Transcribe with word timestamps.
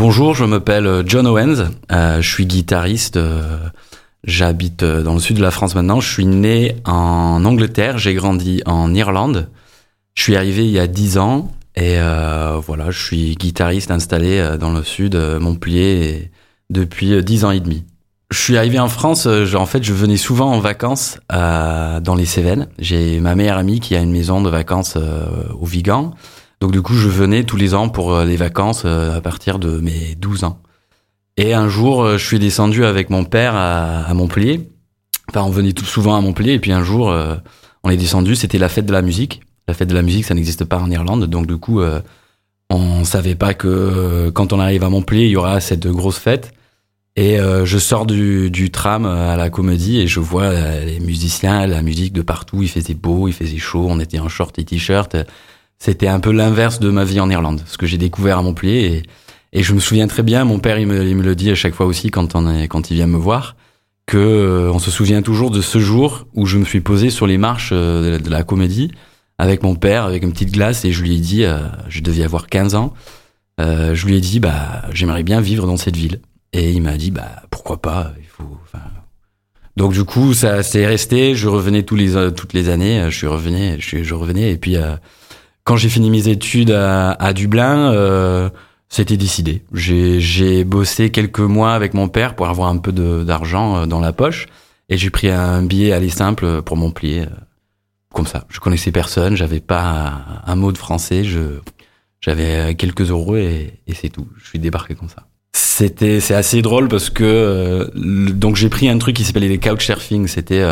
Bonjour, 0.00 0.32
je 0.32 0.44
m'appelle 0.44 1.02
John 1.06 1.26
Owens, 1.26 1.72
euh, 1.90 2.22
je 2.22 2.30
suis 2.30 2.46
guitariste, 2.46 3.16
euh, 3.16 3.58
j'habite 4.22 4.84
euh, 4.84 5.02
dans 5.02 5.12
le 5.12 5.18
sud 5.18 5.38
de 5.38 5.42
la 5.42 5.50
France 5.50 5.74
maintenant, 5.74 5.98
je 5.98 6.08
suis 6.08 6.24
né 6.24 6.76
en 6.84 7.44
Angleterre, 7.44 7.98
j'ai 7.98 8.14
grandi 8.14 8.62
en 8.64 8.94
Irlande, 8.94 9.50
je 10.14 10.22
suis 10.22 10.36
arrivé 10.36 10.64
il 10.64 10.70
y 10.70 10.78
a 10.78 10.86
10 10.86 11.18
ans 11.18 11.50
et 11.74 11.96
voilà, 12.64 12.92
je 12.92 13.04
suis 13.04 13.34
guitariste 13.34 13.90
installé 13.90 14.56
dans 14.60 14.70
le 14.70 14.84
sud, 14.84 15.16
Montpellier, 15.16 16.30
depuis 16.70 17.20
10 17.20 17.44
ans 17.44 17.50
et 17.50 17.58
demi. 17.58 17.82
Je 18.30 18.38
suis 18.38 18.56
arrivé 18.56 18.78
en 18.78 18.88
France, 18.88 19.26
en 19.26 19.66
fait, 19.66 19.82
je 19.82 19.92
venais 19.92 20.16
souvent 20.16 20.52
en 20.52 20.60
vacances 20.60 21.18
dans 21.28 22.14
les 22.16 22.24
Cévennes. 22.24 22.68
J'ai 22.78 23.18
ma 23.18 23.34
meilleure 23.34 23.58
amie 23.58 23.80
qui 23.80 23.96
a 23.96 24.00
une 24.00 24.12
maison 24.12 24.42
de 24.42 24.48
vacances 24.48 24.96
au 24.96 25.66
Vigan. 25.66 26.14
Donc 26.60 26.72
du 26.72 26.82
coup, 26.82 26.94
je 26.94 27.08
venais 27.08 27.44
tous 27.44 27.56
les 27.56 27.74
ans 27.74 27.88
pour 27.88 28.14
euh, 28.14 28.24
les 28.24 28.36
vacances 28.36 28.82
euh, 28.84 29.16
à 29.16 29.20
partir 29.20 29.58
de 29.58 29.78
mes 29.80 30.14
12 30.16 30.44
ans. 30.44 30.60
Et 31.36 31.54
un 31.54 31.68
jour, 31.68 32.02
euh, 32.02 32.18
je 32.18 32.24
suis 32.24 32.40
descendu 32.40 32.84
avec 32.84 33.10
mon 33.10 33.24
père 33.24 33.54
à, 33.54 34.12
Montpellier. 34.14 34.68
Enfin, 35.28 35.42
on 35.42 35.50
venait 35.50 35.72
tout 35.72 35.84
souvent 35.84 36.16
à 36.16 36.20
Montpellier. 36.20 36.54
Et 36.54 36.58
puis 36.58 36.72
un 36.72 36.82
jour, 36.82 37.14
on 37.84 37.90
est 37.90 37.96
descendu. 37.96 38.34
C'était 38.34 38.58
la 38.58 38.70
fête 38.70 38.86
de 38.86 38.92
la 38.92 39.02
musique. 39.02 39.42
La 39.68 39.74
fête 39.74 39.88
de 39.88 39.94
la 39.94 40.02
musique, 40.02 40.24
ça 40.24 40.34
n'existe 40.34 40.64
pas 40.64 40.78
en 40.78 40.90
Irlande. 40.90 41.26
Donc 41.26 41.46
du 41.46 41.58
coup, 41.58 41.82
on 42.70 43.04
savait 43.04 43.34
pas 43.34 43.52
que 43.52 44.30
quand 44.30 44.54
on 44.54 44.58
arrive 44.58 44.84
à 44.84 44.88
Montpellier, 44.88 45.26
il 45.26 45.30
y 45.32 45.36
aura 45.36 45.60
cette 45.60 45.86
grosse 45.86 46.16
fête. 46.16 46.54
Et 47.14 47.36
je 47.36 47.78
sors 47.78 48.06
du, 48.06 48.50
du, 48.50 48.70
tram 48.70 49.04
à 49.04 49.36
la 49.36 49.50
comédie 49.50 50.00
et 50.00 50.06
je 50.06 50.18
vois 50.18 50.50
les 50.80 50.98
musiciens, 50.98 51.66
la 51.66 51.82
musique 51.82 52.14
de 52.14 52.22
partout. 52.22 52.62
Il 52.62 52.70
faisait 52.70 52.94
beau, 52.94 53.28
il 53.28 53.34
faisait 53.34 53.58
chaud. 53.58 53.86
On 53.86 54.00
était 54.00 54.18
en 54.18 54.30
short 54.30 54.58
et 54.58 54.64
t-shirt 54.64 55.14
c'était 55.78 56.08
un 56.08 56.20
peu 56.20 56.32
l'inverse 56.32 56.80
de 56.80 56.90
ma 56.90 57.04
vie 57.04 57.20
en 57.20 57.30
Irlande, 57.30 57.62
ce 57.66 57.78
que 57.78 57.86
j'ai 57.86 57.98
découvert 57.98 58.38
à 58.38 58.42
Montpellier. 58.42 59.02
Et, 59.52 59.58
et, 59.60 59.62
je 59.62 59.72
me 59.72 59.80
souviens 59.80 60.08
très 60.08 60.22
bien, 60.22 60.44
mon 60.44 60.58
père, 60.58 60.78
il 60.78 60.86
me, 60.86 61.02
le 61.02 61.34
dit 61.34 61.50
à 61.50 61.54
chaque 61.54 61.74
fois 61.74 61.86
aussi 61.86 62.10
quand, 62.10 62.34
il 62.34 62.94
vient 62.94 63.06
me 63.06 63.16
voir, 63.16 63.56
que 64.06 64.18
euh, 64.18 64.72
on 64.72 64.78
se 64.78 64.90
souvient 64.90 65.22
toujours 65.22 65.50
de 65.50 65.60
ce 65.60 65.78
jour 65.78 66.26
où 66.34 66.46
je 66.46 66.58
me 66.58 66.64
suis 66.64 66.80
posé 66.80 67.10
sur 67.10 67.26
les 67.26 67.38
marches 67.38 67.70
euh, 67.72 68.18
de, 68.18 68.30
la, 68.30 68.42
comédie 68.42 68.90
avec 69.38 69.62
mon 69.62 69.76
père, 69.76 70.04
avec 70.04 70.24
une 70.24 70.32
petite 70.32 70.50
glace, 70.50 70.84
et 70.84 70.90
je 70.90 71.02
lui 71.02 71.14
ai 71.14 71.20
dit, 71.20 71.44
euh, 71.44 71.60
je 71.88 72.00
devais 72.00 72.24
avoir 72.24 72.48
15 72.48 72.74
ans, 72.74 72.92
je 73.58 74.06
lui 74.06 74.16
ai 74.16 74.20
dit, 74.20 74.40
bah, 74.40 74.82
j'aimerais 74.92 75.22
bien 75.22 75.40
vivre 75.40 75.66
dans 75.66 75.76
cette 75.76 75.96
ville. 75.96 76.20
Et 76.52 76.72
il 76.72 76.82
m'a 76.82 76.96
dit, 76.96 77.10
bah, 77.10 77.42
pourquoi 77.50 77.80
pas, 77.80 78.12
donc 79.76 79.92
du 79.92 80.02
coup, 80.02 80.34
ça 80.34 80.64
s'est 80.64 80.86
resté. 80.86 81.36
Je 81.36 81.46
revenais 81.46 81.84
tous 81.84 81.94
les 81.94 82.32
toutes 82.34 82.52
les 82.52 82.68
années. 82.68 83.10
Je 83.10 83.28
je, 83.78 84.02
je 84.02 84.14
revenais 84.14 84.50
et 84.50 84.56
puis 84.56 84.76
quand 85.68 85.76
j'ai 85.76 85.90
fini 85.90 86.08
mes 86.08 86.28
études 86.28 86.70
à, 86.70 87.32
Dublin, 87.34 87.92
euh, 87.92 88.48
c'était 88.88 89.18
décidé. 89.18 89.64
J'ai 89.74 90.64
bossé 90.64 91.10
quelques 91.10 91.40
mois 91.40 91.74
avec 91.74 91.92
mon 91.92 92.08
père 92.08 92.36
pour 92.36 92.48
avoir 92.48 92.68
un 92.70 92.78
peu 92.78 92.90
d'argent 92.90 93.76
euh, 93.76 93.86
dans 93.86 94.00
la 94.00 94.14
poche. 94.14 94.46
Et 94.88 94.96
j'ai 94.96 95.10
pris 95.10 95.28
un 95.28 95.62
billet 95.62 95.92
aller 95.92 96.08
simple 96.08 96.62
pour 96.62 96.78
Montpellier. 96.78 97.26
Euh, 97.26 97.34
comme 98.14 98.26
ça. 98.26 98.46
Je 98.48 98.60
connaissais 98.60 98.92
personne, 98.92 99.36
j'avais 99.36 99.60
pas 99.60 100.22
un 100.46 100.56
mot 100.56 100.72
de 100.72 100.78
français, 100.78 101.22
je, 101.22 101.58
j'avais 102.22 102.74
quelques 102.74 103.10
euros 103.10 103.36
et, 103.36 103.82
c'est 103.92 104.08
tout. 104.08 104.26
Je 104.42 104.48
suis 104.48 104.58
débarqué 104.58 104.94
comme 104.94 105.10
ça. 105.10 105.26
C'était, 105.52 106.20
c'est 106.20 106.34
assez 106.34 106.62
drôle 106.62 106.88
parce 106.88 107.10
que, 107.10 107.90
donc 107.94 108.56
j'ai 108.56 108.70
pris 108.70 108.88
un 108.88 108.96
truc 108.96 109.16
qui 109.16 109.24
s'appelait 109.24 109.48
les 109.48 109.60
couchsurfing. 109.60 110.28
C'était, 110.28 110.64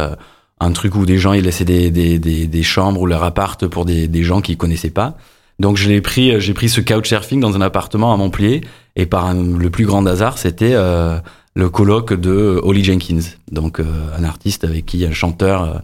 un 0.61 0.72
truc 0.72 0.94
où 0.94 1.05
des 1.05 1.19
gens 1.19 1.33
ils 1.33 1.44
laissaient 1.44 1.65
des, 1.65 1.91
des, 1.91 2.19
des, 2.19 2.47
des 2.47 2.62
chambres 2.62 3.00
ou 3.00 3.06
leur 3.06 3.25
appart 3.25 3.67
pour 3.67 3.84
des, 3.84 4.09
des 4.09 4.22
gens 4.22 4.41
qu'ils 4.41 4.56
connaissaient 4.56 4.91
pas. 4.91 5.17
Donc 5.59 5.77
je 5.77 5.89
l'ai 5.89 6.00
pris, 6.00 6.39
j'ai 6.41 6.55
pris 6.55 6.69
ce 6.69 6.81
couchsurfing 6.81 7.41
dans 7.41 7.56
un 7.56 7.61
appartement 7.61 8.12
à 8.12 8.17
Montpellier 8.17 8.62
et 8.95 9.06
par 9.06 9.33
le 9.33 9.71
plus 9.71 9.87
grand 9.87 10.05
hasard, 10.06 10.39
c'était 10.39 10.72
euh, 10.75 11.19
le 11.55 11.69
colloque 11.69 12.12
de 12.15 12.61
Holly 12.62 12.84
Jenkins, 12.84 13.21
donc 13.50 13.81
euh, 13.81 13.84
un 14.19 14.25
artiste 14.25 14.65
avec 14.65 14.87
qui, 14.87 15.05
un 15.06 15.12
chanteur 15.12 15.83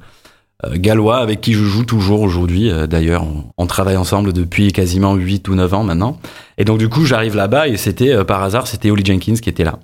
euh, 0.65 0.77
gallois 0.77 1.19
avec 1.19 1.41
qui 1.41 1.55
je 1.55 1.65
joue 1.65 1.85
toujours 1.85 2.21
aujourd'hui. 2.21 2.71
D'ailleurs, 2.89 3.25
on, 3.25 3.45
on, 3.57 3.67
travaille 3.67 3.97
ensemble 3.97 4.33
depuis 4.33 4.73
quasiment 4.73 5.15
8 5.15 5.49
ou 5.49 5.55
9 5.55 5.75
ans 5.75 5.85
maintenant. 5.85 6.19
Et 6.57 6.65
donc 6.65 6.79
du 6.79 6.89
coup, 6.89 7.05
j'arrive 7.05 7.35
là-bas 7.35 7.69
et 7.69 7.77
c'était 7.77 8.25
par 8.25 8.43
hasard, 8.43 8.67
c'était 8.67 8.91
Holly 8.91 9.05
Jenkins 9.05 9.35
qui 9.35 9.49
était 9.49 9.65
là. 9.65 9.79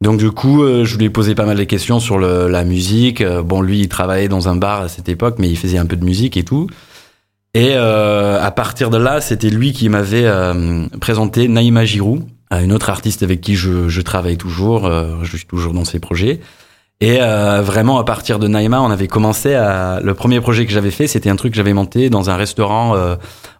Donc 0.00 0.18
du 0.18 0.30
coup, 0.30 0.62
euh, 0.62 0.84
je 0.84 0.96
lui 0.96 1.06
ai 1.06 1.10
posé 1.10 1.34
pas 1.34 1.44
mal 1.44 1.58
de 1.58 1.64
questions 1.64 2.00
sur 2.00 2.18
la 2.18 2.64
musique. 2.64 3.20
Euh, 3.20 3.42
bon, 3.42 3.60
lui, 3.60 3.80
il 3.80 3.88
travaillait 3.88 4.28
dans 4.28 4.48
un 4.48 4.56
bar 4.56 4.80
à 4.80 4.88
cette 4.88 5.10
époque, 5.10 5.36
mais 5.38 5.50
il 5.50 5.58
faisait 5.58 5.76
un 5.76 5.84
peu 5.84 5.96
de 5.96 6.04
musique 6.04 6.36
et 6.38 6.42
tout. 6.42 6.68
Et 7.52 7.72
euh, 7.74 8.40
à 8.40 8.50
partir 8.50 8.88
de 8.88 8.96
là, 8.96 9.20
c'était 9.20 9.50
lui 9.50 9.72
qui 9.72 9.88
m'avait 9.88 10.30
présenté 11.00 11.48
Naïma 11.48 11.84
Giroud, 11.84 12.22
une 12.50 12.72
autre 12.72 12.88
artiste 12.88 13.22
avec 13.22 13.40
qui 13.40 13.56
je, 13.56 13.88
je 13.88 14.00
travaille 14.00 14.36
toujours. 14.36 14.90
je 15.22 15.36
suis 15.36 15.46
toujours 15.46 15.72
dans 15.74 15.84
ses 15.84 15.98
projets. 15.98 16.40
Et 17.00 17.18
vraiment, 17.18 17.98
à 17.98 18.04
partir 18.04 18.38
de 18.38 18.46
Naïma, 18.46 18.80
on 18.80 18.90
avait 18.90 19.08
commencé 19.08 19.54
à... 19.54 19.98
Le 20.00 20.14
premier 20.14 20.40
projet 20.40 20.64
que 20.64 20.70
j'avais 20.70 20.92
fait, 20.92 21.08
c'était 21.08 21.28
un 21.28 21.34
truc 21.34 21.52
que 21.52 21.56
j'avais 21.56 21.72
monté 21.72 22.08
dans 22.08 22.30
un 22.30 22.36
restaurant 22.36 22.94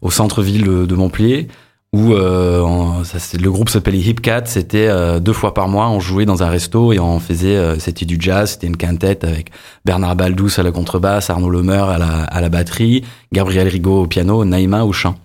au 0.02 0.10
centre-ville 0.12 0.86
de 0.86 0.94
Montpellier 0.94 1.48
où 1.92 2.12
euh, 2.12 3.02
ça, 3.02 3.18
le 3.36 3.50
groupe 3.50 3.68
s'appelait 3.68 3.98
Hip 3.98 4.20
Cat, 4.22 4.42
c'était 4.44 4.86
euh, 4.86 5.18
deux 5.18 5.32
fois 5.32 5.54
par 5.54 5.68
mois, 5.68 5.88
on 5.88 5.98
jouait 5.98 6.24
dans 6.24 6.44
un 6.44 6.48
resto 6.48 6.92
et 6.92 7.00
on 7.00 7.18
faisait, 7.18 7.56
euh, 7.56 7.78
c'était 7.80 8.04
du 8.04 8.16
jazz, 8.20 8.52
c'était 8.52 8.68
une 8.68 8.76
quintette 8.76 9.24
avec 9.24 9.50
Bernard 9.84 10.14
Baldous 10.14 10.52
à 10.58 10.62
la 10.62 10.70
contrebasse, 10.70 11.30
Arnaud 11.30 11.50
Lemeur 11.50 11.88
à 11.88 11.98
la, 11.98 12.22
à 12.22 12.40
la 12.40 12.48
batterie, 12.48 13.04
Gabriel 13.32 13.66
Rigaud 13.66 14.02
au 14.02 14.06
piano, 14.06 14.44
Naïma 14.44 14.84
au 14.84 14.92
chant. 14.92 15.16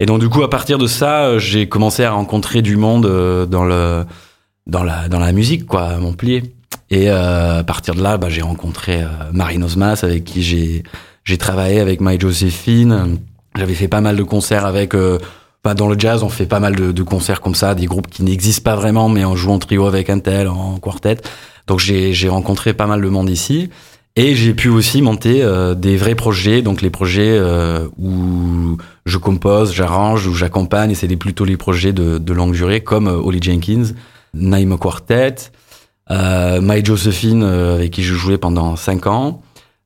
Et 0.00 0.06
donc 0.06 0.20
du 0.20 0.30
coup, 0.30 0.42
à 0.42 0.48
partir 0.48 0.78
de 0.78 0.86
ça, 0.86 1.36
j'ai 1.38 1.68
commencé 1.68 2.02
à 2.02 2.12
rencontrer 2.12 2.62
du 2.62 2.76
monde 2.76 3.06
dans 3.48 3.64
le 3.64 4.04
dans 4.66 4.82
la 4.82 5.08
dans 5.08 5.20
la 5.20 5.32
musique, 5.32 5.64
quoi, 5.64 5.84
à 5.84 5.98
Montpellier. 5.98 6.42
Et 6.90 7.08
à 7.08 7.64
partir 7.66 7.94
de 7.94 8.02
là, 8.02 8.18
bah, 8.18 8.28
j'ai 8.28 8.42
rencontré 8.42 9.02
Marine 9.32 9.64
Osmas 9.64 10.00
avec 10.02 10.24
qui 10.24 10.42
j'ai 10.42 10.82
j'ai 11.24 11.38
travaillé 11.38 11.80
avec 11.80 12.02
My 12.02 12.20
Joséphine. 12.20 13.16
J'avais 13.56 13.72
fait 13.72 13.88
pas 13.88 14.02
mal 14.02 14.16
de 14.16 14.22
concerts 14.22 14.66
avec 14.66 14.92
dans 15.74 15.88
le 15.88 15.98
jazz, 15.98 16.22
on 16.22 16.28
fait 16.28 16.46
pas 16.46 16.60
mal 16.60 16.76
de, 16.76 17.02
concerts 17.02 17.40
comme 17.40 17.54
ça, 17.54 17.74
des 17.74 17.86
groupes 17.86 18.08
qui 18.08 18.22
n'existent 18.22 18.62
pas 18.62 18.76
vraiment, 18.76 19.08
mais 19.08 19.24
on 19.24 19.34
joue 19.34 19.50
en 19.50 19.58
trio 19.58 19.86
avec 19.86 20.10
un 20.10 20.20
tel, 20.20 20.48
en 20.48 20.78
quartet. 20.78 21.16
Donc 21.66 21.80
j'ai 21.80 22.28
rencontré 22.28 22.74
pas 22.74 22.86
mal 22.86 23.02
de 23.02 23.08
monde 23.08 23.28
ici. 23.28 23.70
Et 24.18 24.34
j'ai 24.34 24.54
pu 24.54 24.70
aussi 24.70 25.02
monter 25.02 25.42
euh, 25.42 25.74
des 25.74 25.98
vrais 25.98 26.14
projets, 26.14 26.62
donc 26.62 26.80
les 26.80 26.88
projets 26.88 27.36
euh, 27.38 27.86
où 27.98 28.78
je 29.04 29.18
compose, 29.18 29.74
j'arrange, 29.74 30.26
où 30.26 30.32
j'accompagne, 30.32 30.92
et 30.92 30.94
c'est 30.94 31.14
plutôt 31.16 31.44
les 31.44 31.58
projets 31.58 31.92
de, 31.92 32.32
longue 32.32 32.54
durée, 32.54 32.80
comme 32.80 33.08
euh, 33.08 33.20
Holly 33.22 33.42
Jenkins, 33.42 33.92
Naïm 34.32 34.78
Quartet, 34.78 35.34
euh, 36.10 36.60
My 36.62 36.82
Josephine, 36.82 37.42
avec 37.42 37.90
qui 37.90 38.02
je 38.02 38.14
jouais 38.14 38.38
pendant 38.38 38.74
cinq 38.76 39.06
ans. 39.06 39.42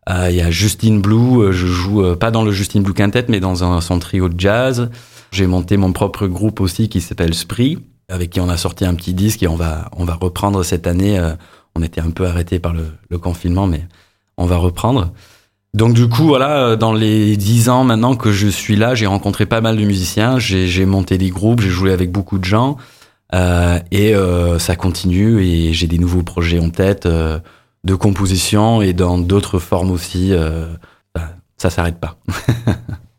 Il 0.09 0.35
y 0.35 0.41
a 0.41 0.51
Justine 0.51 1.01
Blue, 1.01 1.53
je 1.53 1.67
joue 1.67 2.17
pas 2.17 2.33
dans 2.33 2.43
le 2.43 2.51
Justine 2.51 2.83
Blue 2.83 2.95
Quintet, 2.95 3.27
mais 3.29 3.39
dans 3.39 3.63
un, 3.63 3.81
son 3.81 4.01
trio 4.01 4.29
de 4.29 4.39
jazz. 4.41 4.91
J'ai 5.31 5.47
monté 5.47 5.77
mon 5.77 5.93
propre 5.93 6.27
groupe 6.27 6.61
aussi 6.61 6.89
qui 6.89 7.01
s'appelle 7.01 7.35
Spree, 7.35 7.79
avec 8.09 8.31
qui 8.31 8.41
on 8.41 8.49
a 8.49 8.57
sorti 8.57 8.85
un 8.85 8.95
petit 8.95 9.15
disque 9.15 9.43
et 9.43 9.49
on 9.49 9.57
va, 9.57 9.91
on 9.97 10.05
va 10.05 10.15
reprendre 10.15 10.63
cette 10.63 10.87
année. 10.87 11.19
Euh, 11.19 11.33
on 11.75 11.83
était 11.83 12.01
un 12.01 12.11
peu 12.11 12.27
arrêté 12.27 12.59
par 12.59 12.73
le, 12.73 12.87
le, 13.09 13.19
confinement, 13.19 13.67
mais 13.67 13.87
on 14.37 14.47
va 14.47 14.57
reprendre. 14.57 15.13
Donc 15.73 15.95
du 15.95 16.09
coup, 16.09 16.25
voilà, 16.25 16.65
euh, 16.65 16.77
dans 16.77 16.93
les 16.93 17.37
dix 17.37 17.69
ans 17.69 17.85
maintenant 17.85 18.17
que 18.17 18.33
je 18.33 18.49
suis 18.49 18.75
là, 18.75 18.95
j'ai 18.95 19.07
rencontré 19.07 19.47
pas 19.47 19.61
mal 19.61 19.77
de 19.77 19.85
musiciens, 19.85 20.39
j'ai 20.39 20.85
monté 20.85 21.17
des 21.17 21.31
groupes, 21.31 21.61
j'ai 21.61 21.71
joué 21.71 21.93
avec 21.93 22.11
beaucoup 22.11 22.39
de 22.39 22.45
gens, 22.45 22.77
euh, 23.35 23.79
et 23.91 24.15
euh, 24.15 24.59
ça 24.59 24.77
continue, 24.77 25.41
et 25.43 25.73
j'ai 25.73 25.87
des 25.87 25.99
nouveaux 25.99 26.23
projets 26.23 26.59
en 26.59 26.71
tête 26.71 27.07
euh, 27.07 27.39
de 27.85 27.95
composition 27.95 28.83
et 28.83 28.93
dans 28.93 29.19
d'autres 29.19 29.59
formes 29.59 29.91
aussi. 29.91 30.33
ça, 31.15 31.29
ça 31.57 31.71
s'arrête 31.71 31.99
pas. 32.01 32.17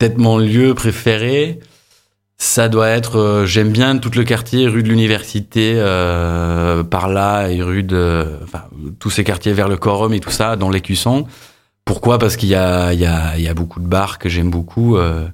peut-être 0.00 0.18
mon 0.18 0.38
lieu 0.38 0.74
préféré, 0.74 1.60
ça 2.38 2.70
doit 2.70 2.88
être, 2.88 3.18
euh, 3.18 3.46
j'aime 3.46 3.68
bien 3.68 3.98
tout 3.98 4.10
le 4.16 4.24
quartier, 4.24 4.66
rue 4.66 4.82
de 4.82 4.88
l'université, 4.88 5.74
euh, 5.76 6.82
par 6.82 7.10
là, 7.10 7.48
et 7.48 7.62
rue 7.62 7.82
de, 7.82 8.26
enfin, 8.42 8.62
tous 8.98 9.10
ces 9.10 9.24
quartiers 9.24 9.52
vers 9.52 9.68
le 9.68 9.76
Corum 9.76 10.14
et 10.14 10.20
tout 10.20 10.30
ça, 10.30 10.56
dans 10.56 10.70
l'écusson. 10.70 11.26
Pourquoi? 11.84 12.18
Parce 12.18 12.36
qu'il 12.36 12.48
y 12.48 12.52
y, 12.52 12.54
y 12.54 13.48
a 13.48 13.54
beaucoup 13.54 13.78
de 13.78 13.86
bars 13.86 14.18
que 14.18 14.28
j'aime 14.28 14.50
beaucoup. 14.50 14.96
Euh 14.96 15.28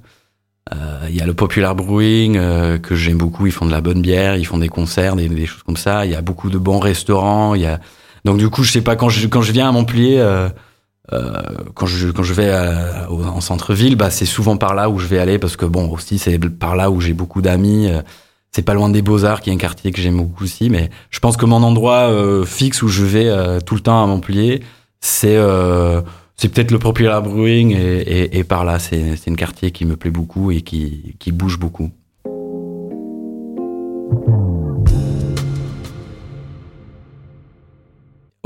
il 1.07 1.15
y 1.15 1.21
a 1.21 1.25
le 1.25 1.33
Popular 1.33 1.75
Brewing 1.75 2.33
que 2.81 2.93
j'aime 2.93 3.17
beaucoup. 3.17 3.47
Ils 3.47 3.53
font 3.53 3.65
de 3.65 3.71
la 3.71 3.79
bonne 3.79 4.01
bière, 4.01 4.35
ils 4.35 4.45
font 4.45 4.57
des 4.57 4.67
concerts, 4.67 5.15
des, 5.15 5.29
des, 5.29 5.45
choses 5.45 5.63
comme 5.63 5.77
ça. 5.77 6.05
Il 6.05 6.11
y 6.11 6.15
a 6.15 6.21
beaucoup 6.21 6.49
de 6.49 6.57
bons 6.57 6.79
restaurants. 6.79 7.55
Il 7.55 7.61
y 7.61 7.65
a 7.65 7.79
donc 8.25 8.37
du 8.37 8.49
coup, 8.49 8.63
je 8.63 8.73
sais 8.73 8.81
pas 8.81 8.97
quand 8.97 9.07
je 9.07 9.27
quand 9.27 9.41
je 9.41 9.53
viens 9.53 9.69
à 9.69 9.71
Montpellier. 9.71 10.19
Euh, 11.13 11.41
quand 11.73 11.85
je 11.85 12.09
quand 12.09 12.23
je 12.23 12.33
vais 12.33 12.49
à, 12.49 13.07
en 13.09 13.41
centre-ville, 13.41 13.95
bah 13.95 14.09
c'est 14.11 14.25
souvent 14.25 14.57
par 14.57 14.75
là 14.75 14.89
où 14.89 14.99
je 14.99 15.07
vais 15.07 15.19
aller 15.19 15.39
parce 15.39 15.55
que 15.55 15.65
bon 15.65 15.89
aussi 15.89 16.19
c'est 16.19 16.37
par 16.49 16.75
là 16.75 16.91
où 16.91 16.99
j'ai 16.99 17.13
beaucoup 17.13 17.41
d'amis. 17.41 17.87
Euh, 17.87 18.01
c'est 18.51 18.61
pas 18.63 18.73
loin 18.73 18.89
des 18.89 19.01
Beaux 19.01 19.23
Arts, 19.23 19.41
qui 19.41 19.49
est 19.49 19.53
un 19.53 19.57
quartier 19.57 19.91
que 19.91 20.01
j'aime 20.01 20.17
beaucoup 20.17 20.43
aussi. 20.45 20.69
Mais 20.69 20.89
je 21.11 21.19
pense 21.19 21.37
que 21.37 21.45
mon 21.45 21.61
endroit 21.63 22.09
euh, 22.09 22.43
fixe 22.45 22.81
où 22.81 22.87
je 22.87 23.03
vais 23.03 23.61
tout 23.61 23.75
le 23.75 23.81
temps 23.81 24.03
à 24.03 24.07
Montpellier, 24.07 24.61
c'est 24.99 25.37
c'est 26.35 26.49
peut-être 26.49 26.71
le 26.71 26.79
Popular 26.79 27.21
Brewing 27.23 27.71
et, 27.71 28.01
et, 28.01 28.37
et 28.39 28.43
par 28.43 28.65
là 28.65 28.79
c'est 28.79 29.15
c'est 29.15 29.31
un 29.31 29.35
quartier 29.35 29.71
qui 29.71 29.85
me 29.85 29.95
plaît 29.95 30.11
beaucoup 30.11 30.51
et 30.51 30.61
qui 30.61 31.15
qui 31.19 31.31
bouge 31.31 31.59
beaucoup. 31.59 31.91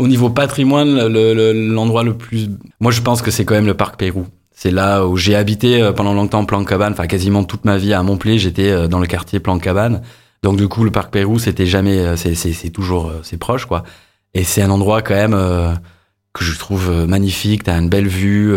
Au 0.01 0.07
niveau 0.07 0.31
patrimoine, 0.31 0.97
l'endroit 0.97 2.01
le, 2.01 2.17
plus... 2.17 2.49
Moi, 2.79 2.91
je 2.91 3.01
pense 3.01 3.21
que 3.21 3.29
c'est 3.29 3.45
quand 3.45 3.53
même 3.53 3.67
le 3.67 3.75
parc 3.75 3.97
Pérou. 3.97 4.25
C'est 4.49 4.71
là 4.71 5.05
où 5.05 5.15
j'ai 5.15 5.35
habité 5.35 5.79
euh, 5.79 5.91
pendant 5.91 6.15
longtemps 6.15 6.43
Plan 6.43 6.63
Cabane, 6.63 6.93
enfin 6.93 7.05
quasiment 7.05 7.43
toute 7.43 7.65
ma 7.65 7.77
vie 7.77 7.93
à 7.93 8.01
Montpellier, 8.01 8.39
j'étais 8.39 8.71
euh, 8.71 8.87
dans 8.87 8.97
le 8.97 9.05
quartier 9.05 9.39
Plan 9.39 9.59
Cabane. 9.59 10.01
Donc 10.41 10.57
du 10.57 10.67
coup, 10.67 10.83
le 10.83 10.89
parc 10.89 11.11
Pérou, 11.11 11.37
c'était 11.37 11.67
jamais, 11.67 11.99
euh, 11.99 12.15
c'est 12.15 12.71
toujours, 12.71 13.11
c'est 13.21 13.37
proche 13.37 13.67
quoi. 13.67 13.83
Et 14.33 14.43
c'est 14.43 14.63
un 14.63 14.71
endroit 14.71 15.03
quand 15.03 15.13
même 15.13 15.37
que 16.33 16.43
je 16.43 16.57
trouve 16.57 17.05
magnifique. 17.07 17.65
T'as 17.65 17.77
une 17.77 17.89
belle 17.89 18.07
vue, 18.07 18.55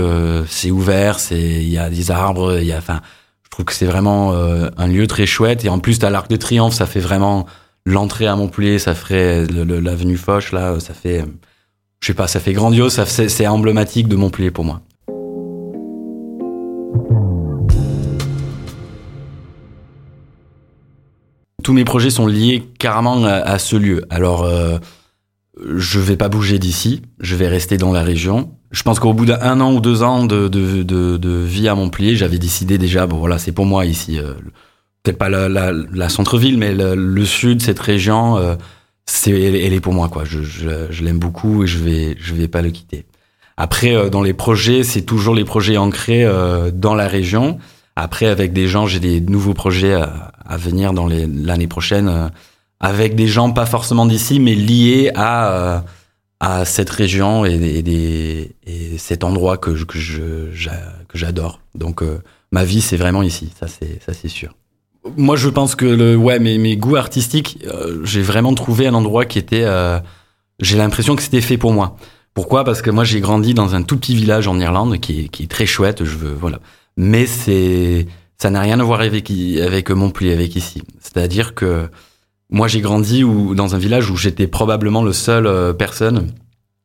c'est 0.49 0.71
ouvert, 0.71 1.19
c'est, 1.19 1.43
il 1.43 1.69
y 1.69 1.77
a 1.77 1.91
des 1.91 2.11
arbres, 2.11 2.59
il 2.59 2.67
y 2.67 2.73
a, 2.73 2.79
enfin, 2.79 3.03
je 3.43 3.51
trouve 3.51 3.67
que 3.67 3.75
c'est 3.75 3.85
vraiment 3.85 4.33
un 4.33 4.87
lieu 4.87 5.07
très 5.07 5.27
chouette. 5.27 5.63
Et 5.67 5.69
en 5.69 5.79
plus, 5.81 5.99
t'as 5.99 6.09
l'Arc 6.09 6.31
de 6.31 6.37
Triomphe, 6.37 6.73
ça 6.73 6.87
fait 6.87 7.01
vraiment 7.01 7.45
l'entrée 7.87 8.27
à 8.27 8.37
Montpellier, 8.37 8.79
ça 8.79 8.95
ferait 8.95 9.47
l'avenue 9.47 10.17
Foch 10.17 10.53
là, 10.53 10.79
ça 10.81 10.95
fait, 10.95 11.25
je 12.01 12.07
sais 12.07 12.15
pas, 12.15 12.27
ça 12.27 12.41
fait 12.41 12.53
grandiose, 12.53 13.03
c'est 13.05 13.47
emblématique 13.47 14.09
de 14.09 14.17
Montpellier 14.17 14.51
pour 14.51 14.65
moi. 14.65 14.81
Tous 21.63 21.73
mes 21.73 21.85
projets 21.85 22.11
sont 22.11 22.27
liés 22.27 22.63
carrément 22.79 23.25
à, 23.25 23.59
ce 23.59 23.77
lieu. 23.77 24.05
Alors, 24.11 24.43
euh, 24.45 24.77
je 25.77 25.99
vais 25.99 26.19
pas 26.19 26.29
bouger 26.29 26.59
d'ici, 26.59 27.01
je 27.21 27.37
vais 27.37 27.49
rester 27.49 27.79
dans 27.79 27.91
la 27.91 28.03
région. 28.03 28.51
Je 28.71 28.83
pense 28.83 29.01
qu'au 29.01 29.15
bout 29.15 29.25
d'un 29.25 29.61
an 29.63 29.73
ou 29.73 29.81
deux 29.81 30.03
ans 30.03 30.27
de, 30.27 30.49
de, 30.49 30.83
de, 30.83 31.17
de 31.17 31.31
vie 31.31 31.69
à 31.69 31.75
Montpellier, 31.75 32.17
j'avais 32.17 32.39
décidé 32.39 32.77
déjà, 32.77 33.07
bon 33.07 33.17
voilà, 33.17 33.39
c'est 33.39 33.53
pour 33.53 33.65
moi 33.65 33.87
ici. 33.87 34.19
Euh, 34.19 34.35
peut-être 35.05 35.19
pas 35.19 35.29
la, 35.29 35.49
la, 35.49 35.71
la 35.71 36.09
centre-ville, 36.09 36.59
mais 36.59 36.73
le, 36.73 36.95
le, 36.95 37.25
sud, 37.25 37.63
cette 37.63 37.79
région, 37.79 38.39
euh, 38.39 38.57
c'est, 39.05 39.31
elle, 39.31 39.73
est 39.73 39.81
pour 39.81 39.93
moi, 39.93 40.09
quoi. 40.09 40.25
Je, 40.25 40.43
je, 40.43 40.91
je 40.91 41.05
l'aime 41.05 41.19
beaucoup 41.19 41.63
et 41.63 41.67
je 41.67 41.79
vais, 41.79 42.17
je 42.19 42.35
vais 42.35 42.49
pas 42.49 42.63
le 42.63 42.71
quitter. 42.71 43.05
Après, 43.59 43.95
euh, 43.95 44.09
dans 44.09 44.23
les 44.23 44.33
projets, 44.33 44.83
c'est 44.83 45.03
toujours 45.03 45.35
les 45.35 45.45
projets 45.45 45.77
ancrés 45.77 46.25
euh, 46.25 46.71
dans 46.73 46.95
la 46.95 47.07
région. 47.07 47.59
Après, 47.97 48.27
avec 48.27 48.55
des 48.55 48.67
gens, 48.67 48.87
j'ai 48.87 48.99
des 48.99 49.21
nouveaux 49.21 49.53
projets 49.55 49.93
à, 49.93 50.33
à 50.45 50.57
venir 50.57 50.95
dans 50.95 51.07
les, 51.07 51.27
l'année 51.27 51.69
prochaine, 51.69 52.09
euh, 52.09 52.29
avec 52.81 53.15
des 53.15 53.29
gens 53.29 53.51
pas 53.53 53.67
forcément 53.67 54.07
d'ici, 54.07 54.41
mais 54.41 54.55
liés 54.55 55.13
à 55.15 55.85
à 56.41 56.67
cette 56.67 56.91
région 56.91 57.47
et, 57.47 57.55
et, 57.55 57.83
des, 57.83 58.55
et 58.67 58.99
cet 58.99 59.25
endroit 59.25 59.57
que, 59.57 59.71
que 59.85 59.99
je 59.99 60.21
que 61.09 61.17
j'adore. 61.17 61.61
Donc, 61.75 62.03
ma 62.51 62.65
vie, 62.65 62.83
c'est 62.83 62.99
vraiment 62.99 63.23
ici. 63.23 63.51
Ça, 63.59 63.67
c'est 63.67 64.03
ça, 64.05 64.13
c'est 64.13 64.29
sûr. 64.29 64.53
Moi, 65.17 65.37
je 65.37 65.49
pense 65.49 65.75
que 65.75 65.85
le, 65.85 66.17
ouais, 66.17 66.39
mes, 66.39 66.77
goûts 66.77 66.97
artistiques, 66.97 67.59
euh, 67.67 68.01
j'ai 68.05 68.23
vraiment 68.23 68.55
trouvé 68.55 68.87
un 68.87 68.95
endroit 68.95 69.27
qui 69.27 69.39
était. 69.39 69.65
Euh, 69.65 69.99
j'ai 70.61 70.77
l'impression 70.77 71.15
que 71.15 71.23
c'était 71.23 71.43
fait 71.43 71.59
pour 71.59 71.73
moi. 71.73 71.97
Pourquoi? 72.33 72.65
Parce 72.65 72.81
que 72.81 72.91
moi, 72.91 73.05
j'ai 73.05 73.21
grandi 73.21 73.55
dans 73.55 73.75
un 73.75 73.83
tout 73.83 73.99
petit 73.99 74.15
village 74.15 74.49
en 74.49 74.59
Irlande 74.59 74.99
qui 74.99 75.31
est, 75.39 75.51
très 75.51 75.67
chouette. 75.67 76.05
Je 76.05 76.17
veux, 76.17 76.33
voilà. 76.33 76.59
Mais 76.97 77.27
c'est, 77.27 78.07
ça 78.39 78.51
n'a 78.51 78.61
rien 78.61 78.81
à 78.81 78.83
voir 78.83 79.01
avec 79.01 79.31
avec 79.61 79.91
Montpellier, 79.91 80.33
avec 80.33 80.57
ici. 80.57 80.83
C'est-à-dire 81.01 81.55
que 81.55 81.89
moi, 82.51 82.67
j'ai 82.67 82.81
grandi 82.81 83.25
où, 83.25 83.55
dans 83.55 83.75
un 83.75 83.79
village 83.79 84.11
où 84.11 84.17
j'étais 84.17 84.47
probablement 84.47 85.03
le 85.03 85.13
seul 85.13 85.47
euh, 85.47 85.73
personne, 85.75 86.33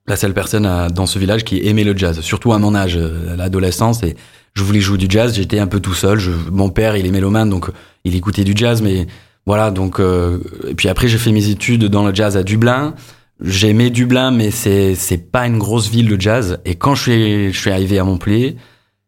la 0.07 0.17
seule 0.17 0.33
personne 0.33 0.65
à, 0.65 0.89
dans 0.89 1.05
ce 1.05 1.19
village 1.19 1.45
qui 1.45 1.65
aimait 1.65 1.83
le 1.83 1.95
jazz, 1.97 2.19
surtout 2.19 2.51
à 2.51 2.59
mon 2.59 2.75
âge, 2.75 2.97
l'adolescence. 2.97 4.03
Et 4.03 4.17
je 4.53 4.63
voulais 4.63 4.81
jouer 4.81 4.97
du 4.97 5.07
jazz, 5.09 5.33
j'étais 5.35 5.59
un 5.59 5.67
peu 5.67 5.79
tout 5.79 5.93
seul. 5.93 6.19
Mon 6.51 6.69
père, 6.69 6.97
il 6.97 7.05
est 7.05 7.11
mélomane, 7.11 7.49
donc 7.49 7.69
il 8.03 8.15
écoutait 8.15 8.43
du 8.43 8.53
jazz, 8.55 8.81
mais 8.81 9.07
voilà. 9.45 9.71
Donc, 9.71 9.99
euh, 9.99 10.39
et 10.67 10.75
puis 10.75 10.89
après, 10.89 11.07
j'ai 11.07 11.17
fait 11.17 11.31
mes 11.31 11.49
études 11.49 11.85
dans 11.85 12.05
le 12.05 12.13
jazz 12.13 12.37
à 12.37 12.43
Dublin. 12.43 12.95
J'aimais 13.41 13.89
Dublin, 13.89 14.31
mais 14.31 14.51
c'est 14.51 14.95
c'est 14.95 15.31
pas 15.31 15.47
une 15.47 15.57
grosse 15.57 15.89
ville 15.89 16.09
de 16.09 16.19
jazz. 16.19 16.59
Et 16.65 16.75
quand 16.75 16.95
je 16.95 17.01
suis 17.01 17.53
je 17.53 17.59
suis 17.59 17.71
arrivé 17.71 17.99
à 17.99 18.03
Montpellier, 18.03 18.57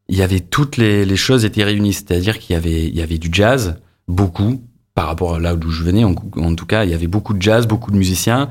il 0.08 0.18
y 0.18 0.22
avait 0.22 0.40
toutes 0.40 0.78
les, 0.78 1.06
les 1.06 1.18
choses 1.18 1.44
étaient 1.44 1.64
réunies, 1.64 1.94
c'est-à-dire 1.94 2.40
qu'il 2.40 2.54
y 2.54 2.58
avait 2.58 2.88
il 2.88 2.96
y 2.96 3.02
avait 3.02 3.18
du 3.18 3.30
jazz, 3.32 3.82
beaucoup 4.08 4.64
par 4.96 5.08
rapport 5.08 5.36
à 5.36 5.40
là 5.40 5.56
d'où 5.56 5.72
je 5.72 5.84
venais. 5.84 6.04
En, 6.04 6.16
tout 6.56 6.66
cas, 6.66 6.86
il 6.86 6.92
y 6.92 6.94
avait 6.94 7.08
beaucoup 7.08 7.34
de 7.34 7.42
jazz, 7.42 7.68
beaucoup 7.68 7.92
de 7.92 7.98
musiciens. 7.98 8.50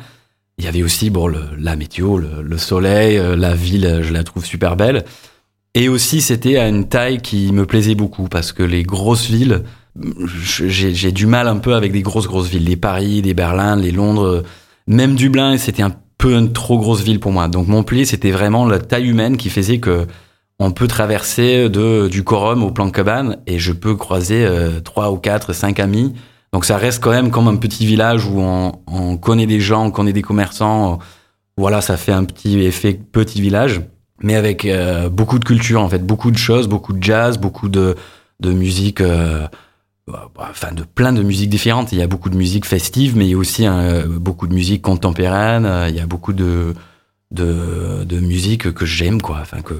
Il 0.58 0.64
y 0.64 0.68
avait 0.68 0.82
aussi 0.82 1.08
bon 1.08 1.32
la 1.58 1.76
météo, 1.76 2.18
le, 2.18 2.42
le 2.42 2.58
soleil, 2.58 3.16
euh, 3.16 3.34
la 3.36 3.54
ville, 3.54 4.00
je 4.02 4.12
la 4.12 4.24
trouve 4.24 4.44
super 4.44 4.76
belle. 4.76 5.04
Et 5.74 5.88
aussi, 5.88 6.20
c'était 6.20 6.58
à 6.58 6.68
une 6.68 6.88
taille 6.88 7.18
qui 7.18 7.52
me 7.52 7.64
plaisait 7.64 7.94
beaucoup 7.94 8.28
parce 8.28 8.52
que 8.52 8.62
les 8.64 8.82
grosses 8.82 9.30
villes, 9.30 9.62
j'ai 10.66 11.12
du 11.12 11.26
mal 11.26 11.46
un 11.46 11.58
peu 11.58 11.74
avec 11.74 11.92
des 11.92 12.02
grosses 12.02 12.26
grosses 12.26 12.48
villes, 12.48 12.64
les 12.64 12.76
Paris, 12.76 13.22
les 13.22 13.34
Berlin, 13.34 13.76
les 13.76 13.92
Londres, 13.92 14.42
même 14.88 15.14
Dublin, 15.14 15.56
c'était 15.58 15.82
un 15.82 15.92
peu 16.18 16.34
une 16.34 16.52
trop 16.52 16.78
grosse 16.78 17.02
ville 17.02 17.20
pour 17.20 17.30
moi. 17.30 17.46
Donc 17.46 17.68
Montpellier, 17.68 18.04
c'était 18.04 18.32
vraiment 18.32 18.66
la 18.66 18.80
taille 18.80 19.08
humaine 19.08 19.36
qui 19.36 19.48
faisait 19.48 19.78
que 19.78 20.06
on 20.58 20.72
peut 20.72 20.88
traverser 20.88 21.70
de 21.70 22.08
du 22.08 22.22
Corum 22.24 22.62
au 22.62 22.70
plan 22.70 22.90
cabane 22.90 23.38
et 23.46 23.58
je 23.58 23.72
peux 23.72 23.94
croiser 23.94 24.44
euh, 24.44 24.80
trois 24.80 25.10
ou 25.10 25.16
quatre, 25.16 25.54
cinq 25.54 25.80
amis. 25.80 26.12
Donc 26.52 26.64
ça 26.64 26.76
reste 26.76 27.02
quand 27.02 27.10
même 27.10 27.30
comme 27.30 27.48
un 27.48 27.56
petit 27.56 27.86
village 27.86 28.26
où 28.26 28.40
on, 28.40 28.72
on 28.88 29.16
connaît 29.16 29.46
des 29.46 29.60
gens, 29.60 29.86
on 29.86 29.90
connaît 29.90 30.12
des 30.12 30.22
commerçants. 30.22 30.98
Voilà, 31.56 31.80
ça 31.80 31.96
fait 31.96 32.12
un 32.12 32.24
petit 32.24 32.58
effet 32.58 32.94
petit 32.94 33.40
village 33.40 33.82
mais 34.22 34.34
avec 34.34 34.64
euh, 34.64 35.08
beaucoup 35.08 35.38
de 35.38 35.44
culture 35.44 35.80
en 35.80 35.88
fait, 35.88 36.04
beaucoup 36.04 36.30
de 36.30 36.38
choses, 36.38 36.68
beaucoup 36.68 36.92
de 36.92 37.02
jazz, 37.02 37.38
beaucoup 37.38 37.68
de 37.68 37.96
de 38.40 38.52
musique, 38.52 39.00
euh, 39.00 39.46
bah, 40.06 40.30
enfin 40.38 40.72
de 40.72 40.82
plein 40.82 41.12
de 41.12 41.22
musiques 41.22 41.50
différentes. 41.50 41.92
Il 41.92 41.98
y 41.98 42.02
a 42.02 42.06
beaucoup 42.06 42.30
de 42.30 42.36
musique 42.36 42.64
festive, 42.64 43.16
mais 43.16 43.26
il 43.26 43.30
y 43.30 43.34
a 43.34 43.38
aussi 43.38 43.66
euh, 43.66 44.06
beaucoup 44.06 44.46
de 44.46 44.54
musique 44.54 44.82
contemporaine. 44.82 45.68
Il 45.88 45.94
y 45.94 46.00
a 46.00 46.06
beaucoup 46.06 46.32
de 46.32 46.74
de, 47.30 48.04
de 48.04 48.18
musique 48.18 48.72
que 48.72 48.86
j'aime 48.86 49.22
quoi, 49.22 49.38
enfin 49.40 49.60
que 49.62 49.74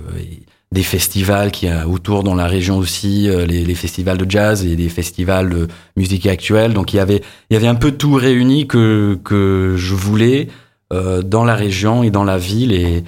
des 0.72 0.84
festivals 0.84 1.50
qui 1.50 1.66
a 1.66 1.88
autour 1.88 2.22
dans 2.22 2.36
la 2.36 2.46
région 2.46 2.78
aussi, 2.78 3.28
les, 3.28 3.64
les, 3.64 3.74
festivals 3.74 4.18
de 4.18 4.30
jazz 4.30 4.64
et 4.64 4.76
des 4.76 4.88
festivals 4.88 5.50
de 5.50 5.68
musique 5.96 6.26
actuelle. 6.26 6.74
Donc 6.74 6.92
il 6.92 6.98
y 6.98 7.00
avait 7.00 7.22
il 7.50 7.54
y 7.54 7.56
avait 7.56 7.66
un 7.66 7.74
peu 7.74 7.90
tout 7.90 8.14
réuni 8.14 8.68
que 8.68 9.18
que 9.24 9.74
je 9.76 9.94
voulais 9.94 10.48
euh, 10.92 11.22
dans 11.22 11.44
la 11.44 11.54
région 11.54 12.02
et 12.02 12.10
dans 12.10 12.24
la 12.24 12.36
ville 12.36 12.72
et 12.72 13.04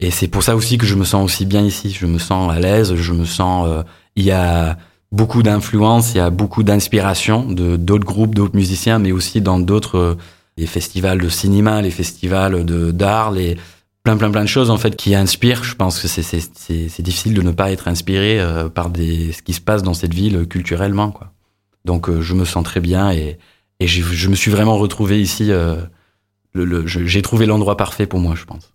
et 0.00 0.10
c'est 0.10 0.28
pour 0.28 0.42
ça 0.42 0.56
aussi 0.56 0.78
que 0.78 0.86
je 0.86 0.94
me 0.94 1.04
sens 1.04 1.24
aussi 1.24 1.44
bien 1.46 1.62
ici. 1.62 1.90
Je 1.90 2.06
me 2.06 2.18
sens 2.18 2.50
à 2.50 2.58
l'aise, 2.58 2.94
je 2.94 3.12
me 3.12 3.24
sens. 3.24 3.68
Euh, 3.68 3.82
il 4.16 4.24
y 4.24 4.30
a 4.30 4.76
beaucoup 5.12 5.42
d'influence, 5.42 6.14
il 6.14 6.18
y 6.18 6.20
a 6.20 6.30
beaucoup 6.30 6.62
d'inspiration 6.62 7.44
de 7.44 7.76
d'autres 7.76 8.04
groupes, 8.06 8.34
d'autres 8.34 8.56
musiciens, 8.56 8.98
mais 8.98 9.12
aussi 9.12 9.40
dans 9.40 9.58
d'autres 9.58 9.98
euh, 9.98 10.14
les 10.56 10.66
festivals 10.66 11.20
de 11.20 11.28
cinéma, 11.28 11.82
les 11.82 11.90
festivals 11.90 12.64
de 12.64 12.90
d'art, 12.90 13.30
les 13.30 13.56
plein 14.02 14.16
plein 14.16 14.30
plein 14.30 14.42
de 14.42 14.48
choses 14.48 14.70
en 14.70 14.78
fait 14.78 14.96
qui 14.96 15.14
inspirent. 15.14 15.64
Je 15.64 15.74
pense 15.74 16.00
que 16.00 16.08
c'est 16.08 16.22
c'est 16.22 16.88
c'est 16.88 17.02
difficile 17.02 17.34
de 17.34 17.42
ne 17.42 17.50
pas 17.50 17.70
être 17.70 17.88
inspiré 17.88 18.40
euh, 18.40 18.68
par 18.68 18.90
des 18.90 19.32
ce 19.32 19.42
qui 19.42 19.52
se 19.52 19.60
passe 19.60 19.82
dans 19.82 19.94
cette 19.94 20.14
ville 20.14 20.46
culturellement 20.46 21.10
quoi. 21.10 21.32
Donc 21.84 22.08
euh, 22.08 22.20
je 22.20 22.34
me 22.34 22.44
sens 22.44 22.64
très 22.64 22.80
bien 22.80 23.10
et 23.10 23.38
et 23.80 23.86
je 23.86 24.28
me 24.28 24.34
suis 24.34 24.50
vraiment 24.50 24.76
retrouvé 24.76 25.20
ici. 25.20 25.46
le, 25.46 25.88
le 26.52 26.86
j'ai 26.86 27.22
trouvé 27.22 27.46
l'endroit 27.46 27.78
parfait 27.78 28.06
pour 28.06 28.20
moi, 28.20 28.34
je 28.36 28.44
pense. 28.44 28.74